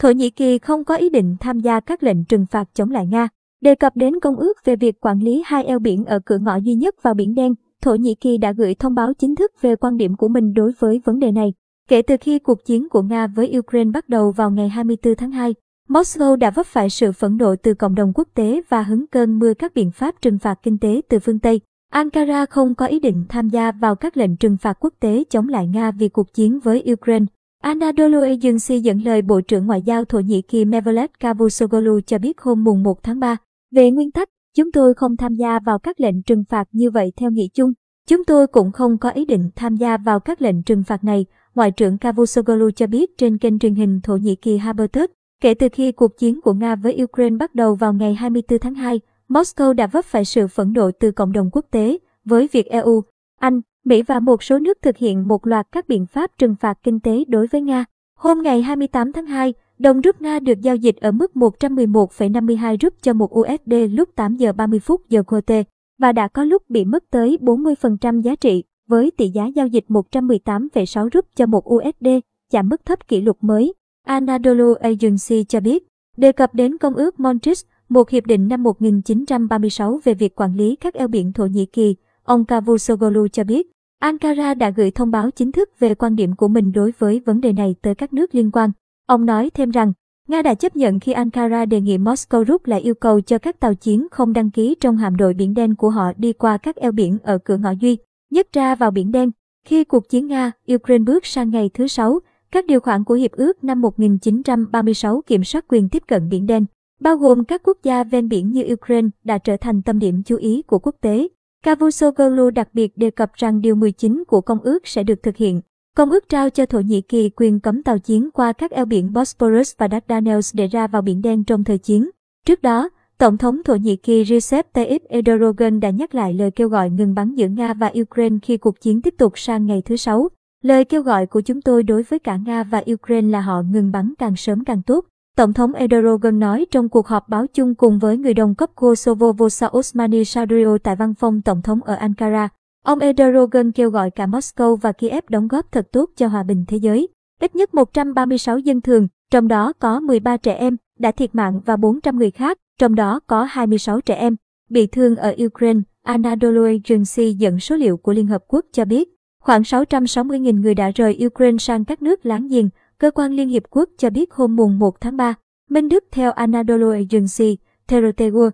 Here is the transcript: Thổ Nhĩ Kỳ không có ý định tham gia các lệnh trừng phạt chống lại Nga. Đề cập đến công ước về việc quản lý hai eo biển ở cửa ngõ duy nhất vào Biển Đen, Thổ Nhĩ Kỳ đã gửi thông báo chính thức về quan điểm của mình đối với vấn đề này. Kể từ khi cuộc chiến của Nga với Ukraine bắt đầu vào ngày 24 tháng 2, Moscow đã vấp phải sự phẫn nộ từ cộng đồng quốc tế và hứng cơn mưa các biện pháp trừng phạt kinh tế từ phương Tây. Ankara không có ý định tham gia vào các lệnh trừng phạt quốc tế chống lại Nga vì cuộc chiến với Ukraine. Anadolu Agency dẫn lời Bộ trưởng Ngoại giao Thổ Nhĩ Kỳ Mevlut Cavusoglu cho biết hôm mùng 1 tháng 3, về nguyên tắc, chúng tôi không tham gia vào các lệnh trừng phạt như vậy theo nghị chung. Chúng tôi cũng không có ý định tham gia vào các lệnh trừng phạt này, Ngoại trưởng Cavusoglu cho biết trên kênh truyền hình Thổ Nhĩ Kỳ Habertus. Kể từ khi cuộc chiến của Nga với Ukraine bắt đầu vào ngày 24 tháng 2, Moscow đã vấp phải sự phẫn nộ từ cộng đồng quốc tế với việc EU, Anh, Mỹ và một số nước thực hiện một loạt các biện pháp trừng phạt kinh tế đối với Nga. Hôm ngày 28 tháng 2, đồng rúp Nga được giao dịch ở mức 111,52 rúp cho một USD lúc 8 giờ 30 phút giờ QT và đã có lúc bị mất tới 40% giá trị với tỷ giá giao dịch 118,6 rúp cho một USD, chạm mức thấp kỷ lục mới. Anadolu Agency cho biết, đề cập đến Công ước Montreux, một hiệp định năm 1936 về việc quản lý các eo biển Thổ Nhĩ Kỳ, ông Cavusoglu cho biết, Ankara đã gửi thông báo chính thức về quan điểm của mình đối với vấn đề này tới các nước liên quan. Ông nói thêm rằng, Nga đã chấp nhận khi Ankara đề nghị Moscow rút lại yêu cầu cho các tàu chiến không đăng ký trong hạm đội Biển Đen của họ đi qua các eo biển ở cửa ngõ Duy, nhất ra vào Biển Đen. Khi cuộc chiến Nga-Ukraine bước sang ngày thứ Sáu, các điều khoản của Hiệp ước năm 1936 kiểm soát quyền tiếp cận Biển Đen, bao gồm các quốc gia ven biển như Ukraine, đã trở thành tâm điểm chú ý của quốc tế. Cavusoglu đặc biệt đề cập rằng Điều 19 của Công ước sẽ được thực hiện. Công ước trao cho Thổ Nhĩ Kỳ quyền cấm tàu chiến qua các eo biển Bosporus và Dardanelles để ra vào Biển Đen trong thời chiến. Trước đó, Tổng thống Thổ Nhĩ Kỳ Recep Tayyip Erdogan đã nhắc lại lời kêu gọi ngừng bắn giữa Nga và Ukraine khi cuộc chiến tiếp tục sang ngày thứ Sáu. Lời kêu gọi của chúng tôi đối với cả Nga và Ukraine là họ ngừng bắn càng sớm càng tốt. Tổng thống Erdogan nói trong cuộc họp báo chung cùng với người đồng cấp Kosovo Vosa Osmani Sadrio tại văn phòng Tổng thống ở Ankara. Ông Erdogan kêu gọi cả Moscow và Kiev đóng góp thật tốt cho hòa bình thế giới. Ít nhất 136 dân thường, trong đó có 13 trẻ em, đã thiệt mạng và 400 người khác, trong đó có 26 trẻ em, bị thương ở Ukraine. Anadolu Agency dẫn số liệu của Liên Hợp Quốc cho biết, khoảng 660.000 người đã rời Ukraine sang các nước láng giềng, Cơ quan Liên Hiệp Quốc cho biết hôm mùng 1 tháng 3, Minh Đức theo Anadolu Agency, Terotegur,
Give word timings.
Thổ 0.00 0.10
Nhĩ 0.10 0.30
Kỳ 0.30 0.58
không 0.58 0.84
có 0.84 0.96
ý 0.96 1.10
định 1.10 1.36
tham 1.40 1.60
gia 1.60 1.80
các 1.80 2.02
lệnh 2.02 2.24
trừng 2.24 2.46
phạt 2.46 2.68
chống 2.74 2.90
lại 2.90 3.06
Nga. 3.06 3.28
Đề 3.60 3.74
cập 3.74 3.96
đến 3.96 4.20
công 4.20 4.36
ước 4.36 4.64
về 4.64 4.76
việc 4.76 5.00
quản 5.00 5.18
lý 5.18 5.42
hai 5.46 5.64
eo 5.64 5.78
biển 5.78 6.04
ở 6.04 6.18
cửa 6.24 6.38
ngõ 6.38 6.56
duy 6.56 6.74
nhất 6.74 7.02
vào 7.02 7.14
Biển 7.14 7.34
Đen, 7.34 7.54
Thổ 7.82 7.94
Nhĩ 7.94 8.14
Kỳ 8.14 8.38
đã 8.38 8.52
gửi 8.52 8.74
thông 8.74 8.94
báo 8.94 9.12
chính 9.14 9.34
thức 9.34 9.52
về 9.60 9.76
quan 9.76 9.96
điểm 9.96 10.16
của 10.16 10.28
mình 10.28 10.52
đối 10.52 10.72
với 10.78 11.00
vấn 11.04 11.18
đề 11.18 11.32
này. 11.32 11.52
Kể 11.88 12.02
từ 12.02 12.16
khi 12.20 12.38
cuộc 12.38 12.64
chiến 12.64 12.88
của 12.88 13.02
Nga 13.02 13.26
với 13.26 13.58
Ukraine 13.58 13.90
bắt 13.90 14.08
đầu 14.08 14.32
vào 14.32 14.50
ngày 14.50 14.68
24 14.68 15.14
tháng 15.14 15.30
2, 15.30 15.54
Moscow 15.88 16.36
đã 16.36 16.50
vấp 16.50 16.66
phải 16.66 16.90
sự 16.90 17.12
phẫn 17.12 17.36
nộ 17.36 17.56
từ 17.56 17.74
cộng 17.74 17.94
đồng 17.94 18.12
quốc 18.14 18.28
tế 18.34 18.60
và 18.68 18.82
hứng 18.82 19.06
cơn 19.06 19.38
mưa 19.38 19.54
các 19.54 19.74
biện 19.74 19.90
pháp 19.90 20.14
trừng 20.22 20.38
phạt 20.38 20.58
kinh 20.62 20.78
tế 20.78 21.00
từ 21.08 21.18
phương 21.18 21.38
Tây. 21.38 21.60
Ankara 21.90 22.46
không 22.46 22.74
có 22.74 22.86
ý 22.86 23.00
định 23.00 23.24
tham 23.28 23.48
gia 23.48 23.72
vào 23.72 23.96
các 23.96 24.16
lệnh 24.16 24.36
trừng 24.36 24.56
phạt 24.56 24.76
quốc 24.80 24.94
tế 25.00 25.24
chống 25.30 25.48
lại 25.48 25.66
Nga 25.66 25.90
vì 25.90 26.08
cuộc 26.08 26.34
chiến 26.34 26.58
với 26.60 26.84
Ukraine. 26.92 27.26
Anadolu 27.60 28.20
Agency 28.20 28.80
dẫn 28.80 28.98
lời 29.04 29.22
Bộ 29.22 29.40
trưởng 29.40 29.66
Ngoại 29.66 29.82
giao 29.82 30.04
Thổ 30.04 30.20
Nhĩ 30.20 30.42
Kỳ 30.42 30.64
Mevlut 30.64 31.10
Cavusoglu 31.20 32.00
cho 32.00 32.18
biết 32.18 32.40
hôm 32.40 32.64
mùng 32.64 32.82
1 32.82 33.02
tháng 33.02 33.20
3, 33.20 33.36
về 33.74 33.90
nguyên 33.90 34.10
tắc, 34.10 34.28
chúng 34.56 34.72
tôi 34.72 34.94
không 34.94 35.16
tham 35.16 35.34
gia 35.34 35.58
vào 35.58 35.78
các 35.78 36.00
lệnh 36.00 36.22
trừng 36.22 36.44
phạt 36.48 36.68
như 36.72 36.90
vậy 36.90 37.12
theo 37.16 37.30
nghị 37.30 37.48
chung. 37.54 37.72
Chúng 38.08 38.24
tôi 38.24 38.46
cũng 38.46 38.72
không 38.72 38.98
có 38.98 39.10
ý 39.10 39.24
định 39.24 39.50
tham 39.56 39.76
gia 39.76 39.96
vào 39.96 40.20
các 40.20 40.42
lệnh 40.42 40.62
trừng 40.62 40.82
phạt 40.84 41.04
này, 41.04 41.26
Ngoại 41.54 41.70
trưởng 41.70 41.98
Cavusoglu 41.98 42.70
cho 42.70 42.86
biết 42.86 43.18
trên 43.18 43.38
kênh 43.38 43.58
truyền 43.58 43.74
hình 43.74 44.00
Thổ 44.02 44.16
Nhĩ 44.16 44.34
Kỳ 44.34 44.56
Habertus. 44.56 45.10
Kể 45.42 45.54
từ 45.54 45.68
khi 45.72 45.92
cuộc 45.92 46.18
chiến 46.18 46.40
của 46.40 46.52
Nga 46.52 46.76
với 46.76 47.02
Ukraine 47.02 47.36
bắt 47.36 47.54
đầu 47.54 47.74
vào 47.74 47.92
ngày 47.92 48.14
24 48.14 48.58
tháng 48.58 48.74
2, 48.74 49.00
Moscow 49.28 49.72
đã 49.72 49.86
vấp 49.86 50.04
phải 50.04 50.24
sự 50.24 50.46
phẫn 50.46 50.72
nộ 50.72 50.90
từ 51.00 51.10
cộng 51.10 51.32
đồng 51.32 51.50
quốc 51.52 51.66
tế 51.70 51.98
với 52.24 52.48
việc 52.52 52.66
EU, 52.66 53.02
Anh, 53.40 53.60
Mỹ 53.84 54.02
và 54.02 54.20
một 54.20 54.42
số 54.42 54.58
nước 54.58 54.78
thực 54.82 54.96
hiện 54.96 55.28
một 55.28 55.46
loạt 55.46 55.66
các 55.72 55.88
biện 55.88 56.06
pháp 56.06 56.30
trừng 56.38 56.54
phạt 56.60 56.78
kinh 56.82 57.00
tế 57.00 57.24
đối 57.28 57.46
với 57.46 57.60
Nga. 57.60 57.84
Hôm 58.18 58.42
ngày 58.42 58.62
28 58.62 59.12
tháng 59.12 59.26
2, 59.26 59.54
đồng 59.78 60.00
rúp 60.04 60.20
Nga 60.20 60.38
được 60.38 60.60
giao 60.60 60.76
dịch 60.76 60.96
ở 60.96 61.12
mức 61.12 61.32
111,52 61.34 62.76
rúp 62.82 62.94
cho 63.02 63.12
một 63.12 63.38
USD 63.38 63.74
lúc 63.90 64.08
8 64.16 64.36
giờ 64.36 64.52
30 64.52 64.80
phút 64.80 65.08
giờ 65.08 65.22
QT 65.26 65.64
và 66.00 66.12
đã 66.12 66.28
có 66.28 66.44
lúc 66.44 66.62
bị 66.70 66.84
mất 66.84 67.04
tới 67.10 67.38
40% 67.40 68.20
giá 68.20 68.34
trị 68.36 68.64
với 68.88 69.10
tỷ 69.16 69.28
giá 69.28 69.46
giao 69.46 69.66
dịch 69.66 69.84
118,6 69.88 71.08
rúp 71.12 71.24
cho 71.36 71.46
một 71.46 71.74
USD, 71.74 72.08
chạm 72.50 72.68
mức 72.68 72.84
thấp 72.84 73.08
kỷ 73.08 73.20
lục 73.20 73.38
mới. 73.40 73.74
Anadolu 74.06 74.74
Agency 74.74 75.44
cho 75.48 75.60
biết, 75.60 75.86
đề 76.16 76.32
cập 76.32 76.54
đến 76.54 76.78
Công 76.78 76.94
ước 76.94 77.20
Montreux, 77.20 77.64
một 77.88 78.10
hiệp 78.10 78.26
định 78.26 78.48
năm 78.48 78.62
1936 78.62 80.00
về 80.04 80.14
việc 80.14 80.40
quản 80.40 80.56
lý 80.56 80.76
các 80.76 80.94
eo 80.94 81.08
biển 81.08 81.32
Thổ 81.32 81.46
Nhĩ 81.46 81.66
Kỳ, 81.66 81.96
ông 82.30 82.44
Cavusoglu 82.44 83.28
cho 83.28 83.44
biết, 83.44 83.70
Ankara 83.98 84.54
đã 84.54 84.70
gửi 84.70 84.90
thông 84.90 85.10
báo 85.10 85.30
chính 85.30 85.52
thức 85.52 85.70
về 85.78 85.94
quan 85.94 86.16
điểm 86.16 86.36
của 86.36 86.48
mình 86.48 86.72
đối 86.72 86.92
với 86.98 87.20
vấn 87.26 87.40
đề 87.40 87.52
này 87.52 87.74
tới 87.82 87.94
các 87.94 88.12
nước 88.12 88.34
liên 88.34 88.50
quan. 88.50 88.70
Ông 89.06 89.26
nói 89.26 89.50
thêm 89.50 89.70
rằng, 89.70 89.92
Nga 90.28 90.42
đã 90.42 90.54
chấp 90.54 90.76
nhận 90.76 91.00
khi 91.00 91.12
Ankara 91.12 91.64
đề 91.64 91.80
nghị 91.80 91.98
Moscow 91.98 92.44
rút 92.44 92.66
lại 92.66 92.80
yêu 92.80 92.94
cầu 92.94 93.20
cho 93.20 93.38
các 93.38 93.60
tàu 93.60 93.74
chiến 93.74 94.06
không 94.10 94.32
đăng 94.32 94.50
ký 94.50 94.74
trong 94.80 94.96
hạm 94.96 95.16
đội 95.16 95.34
Biển 95.34 95.54
Đen 95.54 95.74
của 95.74 95.90
họ 95.90 96.12
đi 96.16 96.32
qua 96.32 96.56
các 96.56 96.76
eo 96.76 96.92
biển 96.92 97.18
ở 97.22 97.38
cửa 97.38 97.56
ngõ 97.56 97.70
Duy, 97.80 97.98
nhất 98.30 98.48
ra 98.52 98.74
vào 98.74 98.90
Biển 98.90 99.12
Đen. 99.12 99.30
Khi 99.66 99.84
cuộc 99.84 100.08
chiến 100.08 100.28
Nga-Ukraine 100.28 101.04
bước 101.04 101.26
sang 101.26 101.50
ngày 101.50 101.70
thứ 101.74 101.86
Sáu, 101.86 102.20
các 102.50 102.66
điều 102.66 102.80
khoản 102.80 103.04
của 103.04 103.14
Hiệp 103.14 103.32
ước 103.32 103.64
năm 103.64 103.80
1936 103.80 105.22
kiểm 105.26 105.44
soát 105.44 105.64
quyền 105.68 105.88
tiếp 105.88 106.02
cận 106.08 106.28
Biển 106.28 106.46
Đen, 106.46 106.64
bao 107.00 107.16
gồm 107.16 107.44
các 107.44 107.62
quốc 107.64 107.78
gia 107.82 108.04
ven 108.04 108.28
biển 108.28 108.52
như 108.52 108.64
Ukraine, 108.72 109.08
đã 109.24 109.38
trở 109.38 109.56
thành 109.56 109.82
tâm 109.82 109.98
điểm 109.98 110.22
chú 110.22 110.36
ý 110.36 110.62
của 110.62 110.78
quốc 110.78 110.96
tế. 111.00 111.28
Cavusoglu 111.64 112.50
đặc 112.50 112.68
biệt 112.72 112.92
đề 112.96 113.10
cập 113.10 113.32
rằng 113.34 113.60
Điều 113.60 113.74
19 113.74 114.24
của 114.26 114.40
Công 114.40 114.60
ước 114.60 114.88
sẽ 114.88 115.02
được 115.02 115.22
thực 115.22 115.36
hiện. 115.36 115.60
Công 115.96 116.10
ước 116.10 116.28
trao 116.28 116.50
cho 116.50 116.66
Thổ 116.66 116.80
Nhĩ 116.80 117.00
Kỳ 117.00 117.30
quyền 117.36 117.60
cấm 117.60 117.82
tàu 117.82 117.98
chiến 117.98 118.30
qua 118.30 118.52
các 118.52 118.70
eo 118.70 118.84
biển 118.84 119.12
Bosporus 119.12 119.72
và 119.78 119.88
Dardanelles 119.88 120.54
để 120.54 120.66
ra 120.66 120.86
vào 120.86 121.02
Biển 121.02 121.22
Đen 121.22 121.44
trong 121.44 121.64
thời 121.64 121.78
chiến. 121.78 122.10
Trước 122.46 122.62
đó, 122.62 122.88
Tổng 123.18 123.38
thống 123.38 123.62
Thổ 123.64 123.74
Nhĩ 123.74 123.96
Kỳ 123.96 124.24
Recep 124.24 124.72
Tayyip 124.72 125.02
Erdogan 125.08 125.80
đã 125.80 125.90
nhắc 125.90 126.14
lại 126.14 126.34
lời 126.34 126.50
kêu 126.50 126.68
gọi 126.68 126.90
ngừng 126.90 127.14
bắn 127.14 127.34
giữa 127.34 127.48
Nga 127.48 127.74
và 127.74 127.92
Ukraine 128.00 128.36
khi 128.42 128.56
cuộc 128.56 128.80
chiến 128.80 129.02
tiếp 129.02 129.14
tục 129.18 129.38
sang 129.38 129.66
ngày 129.66 129.82
thứ 129.84 129.96
Sáu. 129.96 130.28
Lời 130.62 130.84
kêu 130.84 131.02
gọi 131.02 131.26
của 131.26 131.40
chúng 131.40 131.62
tôi 131.62 131.82
đối 131.82 132.02
với 132.02 132.18
cả 132.18 132.36
Nga 132.36 132.62
và 132.62 132.82
Ukraine 132.92 133.28
là 133.28 133.40
họ 133.40 133.62
ngừng 133.62 133.92
bắn 133.92 134.12
càng 134.18 134.36
sớm 134.36 134.64
càng 134.64 134.82
tốt. 134.82 135.04
Tổng 135.40 135.52
thống 135.52 135.72
Erdogan 135.72 136.38
nói 136.38 136.66
trong 136.70 136.88
cuộc 136.88 137.06
họp 137.06 137.28
báo 137.28 137.46
chung 137.46 137.74
cùng 137.74 137.98
với 137.98 138.16
người 138.16 138.34
đồng 138.34 138.54
cấp 138.54 138.70
Kosovo 138.74 139.32
Vosa 139.32 139.68
Osmani 139.78 140.24
Sadrio 140.24 140.78
tại 140.82 140.96
văn 140.96 141.14
phòng 141.14 141.42
Tổng 141.42 141.62
thống 141.62 141.82
ở 141.82 141.94
Ankara. 141.94 142.48
Ông 142.84 142.98
Erdogan 142.98 143.72
kêu 143.72 143.90
gọi 143.90 144.10
cả 144.10 144.26
Moscow 144.26 144.76
và 144.76 144.92
Kiev 144.92 145.24
đóng 145.28 145.48
góp 145.48 145.72
thật 145.72 145.88
tốt 145.92 146.10
cho 146.16 146.28
hòa 146.28 146.42
bình 146.42 146.64
thế 146.68 146.76
giới. 146.76 147.08
Ít 147.40 147.56
nhất 147.56 147.74
136 147.74 148.58
dân 148.58 148.80
thường, 148.80 149.08
trong 149.30 149.48
đó 149.48 149.72
có 149.78 150.00
13 150.00 150.36
trẻ 150.36 150.54
em, 150.54 150.76
đã 150.98 151.12
thiệt 151.12 151.34
mạng 151.34 151.60
và 151.66 151.76
400 151.76 152.18
người 152.18 152.30
khác, 152.30 152.58
trong 152.78 152.94
đó 152.94 153.20
có 153.26 153.44
26 153.44 154.00
trẻ 154.00 154.14
em, 154.14 154.36
bị 154.70 154.86
thương 154.86 155.16
ở 155.16 155.34
Ukraine. 155.46 155.80
Anadolu 156.04 156.64
Agency 156.64 157.32
dẫn 157.32 157.60
số 157.60 157.76
liệu 157.76 157.96
của 157.96 158.12
Liên 158.12 158.26
Hợp 158.26 158.42
Quốc 158.48 158.64
cho 158.72 158.84
biết, 158.84 159.08
khoảng 159.42 159.62
660.000 159.62 160.60
người 160.60 160.74
đã 160.74 160.90
rời 160.94 161.18
Ukraine 161.26 161.58
sang 161.58 161.84
các 161.84 162.02
nước 162.02 162.26
láng 162.26 162.48
giềng, 162.48 162.68
Cơ 163.00 163.10
quan 163.10 163.32
Liên 163.32 163.48
Hiệp 163.48 163.62
Quốc 163.70 163.88
cho 163.98 164.10
biết 164.10 164.32
hôm 164.32 164.56
mùng 164.56 164.78
1 164.78 165.00
tháng 165.00 165.16
3, 165.16 165.34
Minh 165.70 165.88
Đức 165.88 166.04
theo 166.10 166.32
Anadolu 166.32 166.90
Agency, 166.90 167.58
Terotegur, 167.86 168.48